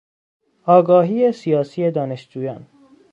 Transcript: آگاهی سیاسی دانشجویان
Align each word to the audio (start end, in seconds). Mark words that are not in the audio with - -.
آگاهی 0.65 1.31
سیاسی 1.31 1.91
دانشجویان 1.91 2.67